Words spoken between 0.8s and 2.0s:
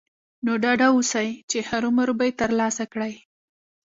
اوسئ چې هرو